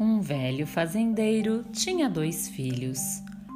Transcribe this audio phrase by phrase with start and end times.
[0.00, 2.98] Um velho fazendeiro tinha dois filhos,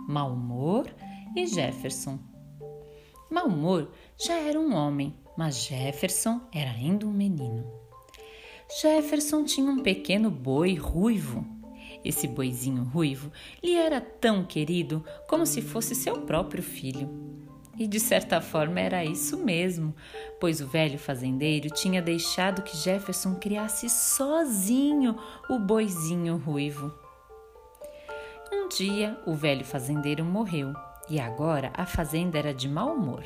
[0.06, 0.86] Malmor
[1.34, 2.18] e Jefferson.
[3.30, 3.88] Malmor
[4.18, 7.64] já era um homem, mas Jefferson era ainda um menino.
[8.80, 11.46] Jefferson tinha um pequeno boi ruivo.
[12.04, 17.23] Esse boizinho ruivo lhe era tão querido como se fosse seu próprio filho.
[17.78, 19.94] E de certa forma era isso mesmo,
[20.40, 25.16] pois o velho fazendeiro tinha deixado que Jefferson criasse sozinho
[25.50, 26.92] o boizinho ruivo.
[28.52, 30.72] Um dia o velho fazendeiro morreu
[31.10, 33.24] e agora a fazenda era de mau humor.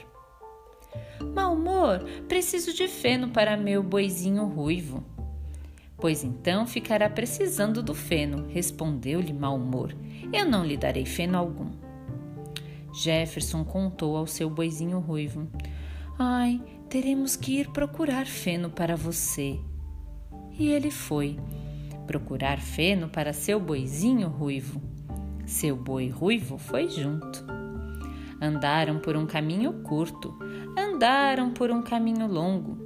[1.35, 5.05] Mau humor, preciso de feno para meu boizinho ruivo.
[5.99, 9.95] Pois então ficará precisando do feno, respondeu-lhe mau humor.
[10.33, 11.88] Eu não lhe darei feno algum.
[12.99, 15.47] Jefferson contou ao seu boizinho ruivo:
[16.19, 19.57] Ai, teremos que ir procurar feno para você.
[20.59, 21.39] E ele foi
[22.09, 24.83] procurar feno para seu boizinho ruivo.
[25.47, 27.47] Seu boi ruivo foi junto.
[28.43, 30.37] Andaram por um caminho curto,
[30.77, 32.77] andaram por um caminho longo.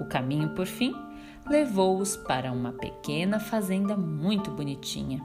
[0.00, 0.94] O caminho, por fim,
[1.46, 5.22] levou-os para uma pequena fazenda muito bonitinha.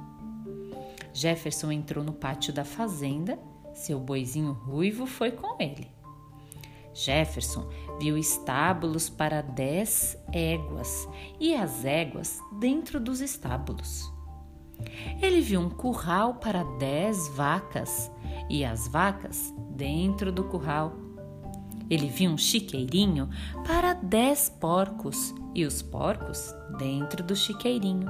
[1.13, 3.39] Jefferson entrou no pátio da fazenda
[3.77, 5.87] seu boizinho ruivo foi com ele.
[6.93, 11.07] Jefferson viu estábulos para dez éguas
[11.39, 14.11] e as éguas dentro dos estábulos.
[15.21, 18.11] Ele viu um curral para dez vacas
[18.49, 20.93] e as vacas dentro do curral.
[21.87, 23.29] Ele viu um chiqueirinho
[23.65, 28.07] para dez porcos e os porcos dentro do chiqueirinho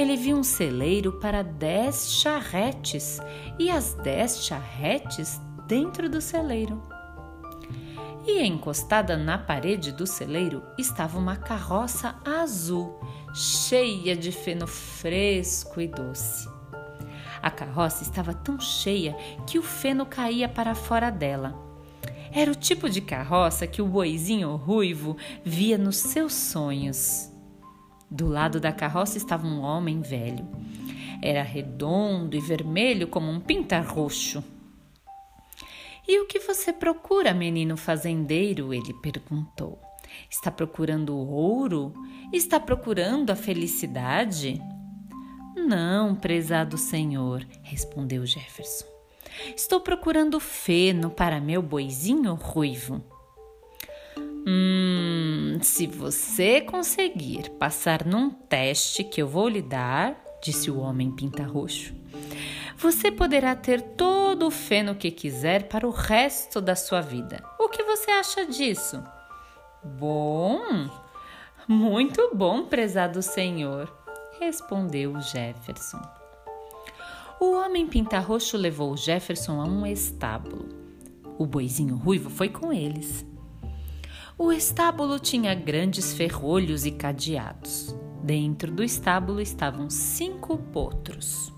[0.00, 3.18] ele viu um celeiro para dez charretes
[3.58, 6.80] e as dez charretes dentro do celeiro.
[8.24, 13.00] E encostada na parede do celeiro estava uma carroça azul,
[13.34, 16.48] cheia de feno fresco e doce.
[17.42, 19.16] A carroça estava tão cheia
[19.46, 21.58] que o feno caía para fora dela.
[22.30, 27.32] Era o tipo de carroça que o boizinho ruivo via nos seus sonhos.
[28.10, 30.46] Do lado da carroça estava um homem velho.
[31.20, 34.42] Era redondo e vermelho como um pinta-roxo.
[36.06, 38.72] E o que você procura, menino fazendeiro?
[38.72, 39.78] ele perguntou.
[40.30, 41.92] Está procurando ouro?
[42.32, 44.60] Está procurando a felicidade?
[45.54, 48.86] Não, prezado senhor, respondeu Jefferson.
[49.54, 53.04] Estou procurando feno para meu boizinho ruivo.
[54.50, 61.10] Hum, se você conseguir passar num teste que eu vou lhe dar, disse o homem
[61.10, 61.92] pinta-roxo,
[62.74, 67.44] você poderá ter todo o feno que quiser para o resto da sua vida.
[67.58, 69.04] O que você acha disso?
[69.84, 70.88] Bom,
[71.68, 73.94] muito bom, prezado senhor,
[74.40, 76.00] respondeu Jefferson.
[77.38, 80.66] O homem pinta-roxo levou Jefferson a um estábulo.
[81.38, 83.26] O boizinho ruivo foi com eles.
[84.40, 87.92] O estábulo tinha grandes ferrolhos e cadeados.
[88.22, 91.52] Dentro do estábulo estavam cinco potros.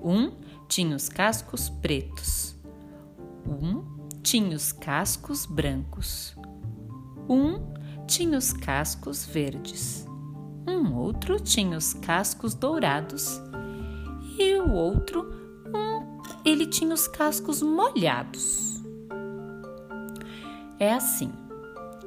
[0.00, 0.30] Um
[0.68, 2.56] tinha os cascos pretos.
[3.44, 3.84] Um
[4.22, 6.36] tinha os cascos brancos.
[7.28, 7.74] Um
[8.06, 10.06] tinha os cascos verdes.
[10.68, 13.40] Um outro tinha os cascos dourados.
[14.38, 15.32] E o outro,
[15.74, 18.80] um, ele tinha os cascos molhados.
[20.78, 21.47] É assim.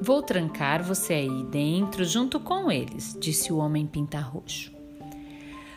[0.02, 4.72] Vou trancar você aí dentro junto com eles, disse o homem pinta-roxo.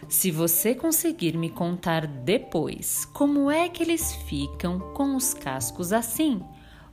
[0.09, 6.41] Se você conseguir me contar depois como é que eles ficam com os cascos assim,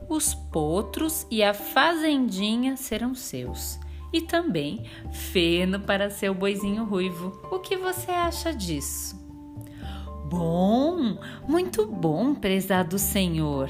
[0.09, 3.79] os potros e a fazendinha serão seus.
[4.11, 7.41] E também feno para seu boizinho ruivo.
[7.49, 9.15] O que você acha disso?
[10.29, 11.17] Bom,
[11.47, 13.69] muito bom, prezado senhor,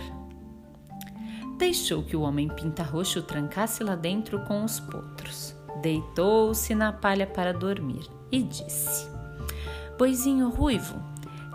[1.61, 5.55] deixou que o homem pinta-roxo trancasse lá dentro com os potros.
[5.79, 9.07] Deitou-se na palha para dormir e disse:
[9.95, 10.99] Boizinho ruivo,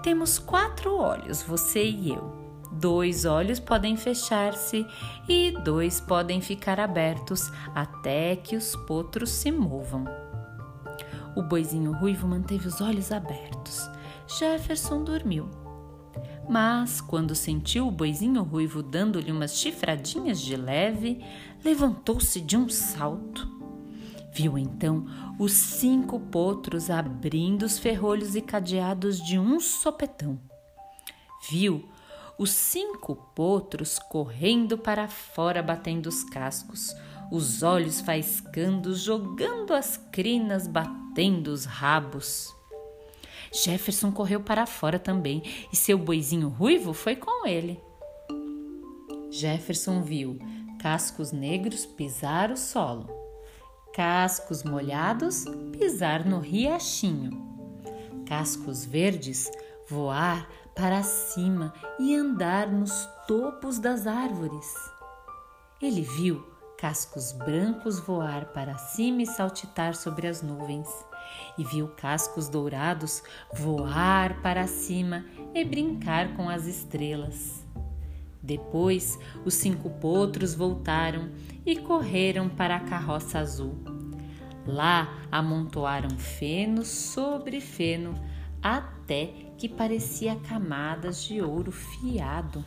[0.04, 2.46] temos quatro olhos, você e eu.
[2.70, 4.86] Dois olhos podem fechar-se
[5.28, 10.04] e dois podem ficar abertos até que os potros se movam.
[11.34, 13.90] O boizinho ruivo manteve os olhos abertos.
[14.28, 15.65] Jefferson dormiu
[16.48, 21.24] mas quando sentiu o boizinho ruivo dando-lhe umas chifradinhas de leve,
[21.64, 23.48] levantou-se de um salto.
[24.32, 25.06] Viu então
[25.38, 30.38] os cinco potros abrindo os ferrolhos e cadeados de um sopetão.
[31.50, 31.88] Viu
[32.38, 36.94] os cinco potros correndo para fora, batendo os cascos,
[37.30, 42.55] os olhos faiscando, jogando as crinas, batendo os rabos.
[43.56, 45.42] Jefferson correu para fora também
[45.72, 47.80] e seu boizinho ruivo foi com ele.
[49.30, 50.38] Jefferson viu
[50.78, 53.08] cascos negros pisar o solo,
[53.94, 57.30] cascos molhados pisar no riachinho,
[58.26, 59.50] cascos verdes
[59.88, 64.74] voar para cima e andar nos topos das árvores.
[65.80, 66.44] Ele viu
[66.76, 70.88] cascos brancos voar para cima e saltitar sobre as nuvens,
[71.58, 73.22] e viu cascos dourados
[73.54, 75.24] voar para cima
[75.54, 77.64] e brincar com as estrelas.
[78.42, 81.30] Depois, os cinco potros voltaram
[81.64, 83.74] e correram para a carroça azul.
[84.66, 88.14] Lá amontoaram feno sobre feno
[88.62, 92.64] até que parecia camadas de ouro fiado.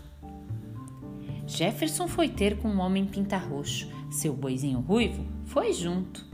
[1.46, 3.90] Jefferson foi ter com um homem pinta-roxo.
[4.12, 6.26] Seu boizinho ruivo foi junto.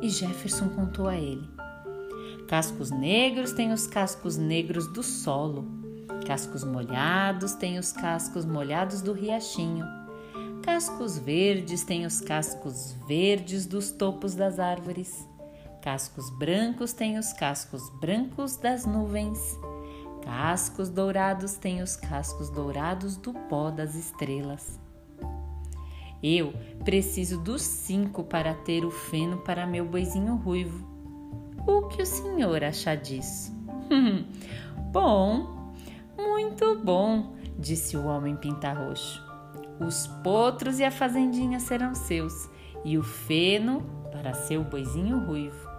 [0.00, 1.48] E Jefferson contou a ele:
[2.52, 5.64] Cascos negros têm os cascos negros do solo.
[6.26, 9.86] Cascos molhados têm os cascos molhados do riachinho.
[10.62, 15.26] Cascos verdes têm os cascos verdes dos topos das árvores.
[15.80, 19.38] Cascos brancos têm os cascos brancos das nuvens.
[20.22, 24.78] Cascos dourados têm os cascos dourados do pó das estrelas.
[26.22, 26.52] Eu
[26.84, 30.91] preciso dos cinco para ter o feno para meu boizinho ruivo.
[31.66, 33.52] O que o senhor acha disso?
[34.92, 35.72] bom,
[36.16, 39.22] muito bom, disse o homem pinta-roxo.
[39.78, 42.48] Os potros e a fazendinha serão seus,
[42.84, 45.70] e o feno para seu boizinho ruivo.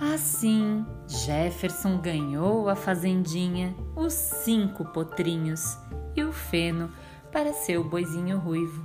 [0.00, 5.78] Assim, Jefferson ganhou a fazendinha, os cinco potrinhos
[6.16, 6.90] e o feno
[7.32, 8.84] para seu boizinho ruivo.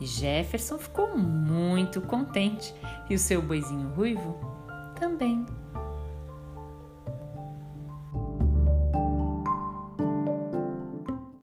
[0.00, 2.74] E Jefferson ficou muito contente
[3.08, 4.51] e o seu boizinho ruivo
[5.02, 5.44] também.